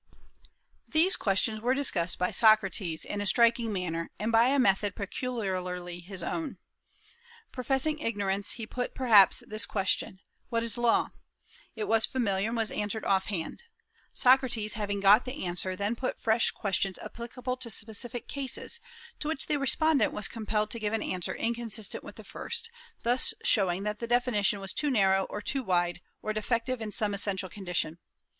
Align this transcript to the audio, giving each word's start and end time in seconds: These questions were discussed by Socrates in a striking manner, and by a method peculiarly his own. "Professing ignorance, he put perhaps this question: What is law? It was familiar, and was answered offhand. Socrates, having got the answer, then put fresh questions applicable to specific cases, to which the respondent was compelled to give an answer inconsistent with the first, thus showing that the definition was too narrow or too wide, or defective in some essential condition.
These 0.87 1.15
questions 1.15 1.61
were 1.61 1.75
discussed 1.75 2.17
by 2.17 2.31
Socrates 2.31 3.05
in 3.05 3.21
a 3.21 3.27
striking 3.27 3.71
manner, 3.71 4.09
and 4.17 4.31
by 4.31 4.47
a 4.47 4.57
method 4.57 4.95
peculiarly 4.95 5.99
his 5.99 6.23
own. 6.23 6.57
"Professing 7.51 7.99
ignorance, 7.99 8.53
he 8.53 8.65
put 8.65 8.95
perhaps 8.95 9.43
this 9.47 9.67
question: 9.67 10.19
What 10.49 10.63
is 10.63 10.75
law? 10.75 11.11
It 11.75 11.83
was 11.83 12.07
familiar, 12.07 12.47
and 12.47 12.57
was 12.57 12.71
answered 12.71 13.05
offhand. 13.05 13.65
Socrates, 14.11 14.73
having 14.73 15.01
got 15.01 15.25
the 15.25 15.45
answer, 15.45 15.75
then 15.75 15.95
put 15.95 16.19
fresh 16.19 16.49
questions 16.49 16.97
applicable 16.97 17.57
to 17.57 17.69
specific 17.69 18.27
cases, 18.27 18.79
to 19.19 19.27
which 19.27 19.45
the 19.45 19.59
respondent 19.59 20.13
was 20.13 20.27
compelled 20.27 20.71
to 20.71 20.79
give 20.79 20.93
an 20.93 21.03
answer 21.03 21.35
inconsistent 21.35 22.03
with 22.03 22.15
the 22.15 22.23
first, 22.23 22.71
thus 23.03 23.35
showing 23.43 23.83
that 23.83 23.99
the 23.99 24.07
definition 24.07 24.59
was 24.59 24.73
too 24.73 24.89
narrow 24.89 25.25
or 25.25 25.41
too 25.43 25.61
wide, 25.61 26.01
or 26.23 26.33
defective 26.33 26.81
in 26.81 26.91
some 26.91 27.13
essential 27.13 27.49
condition. 27.49 27.99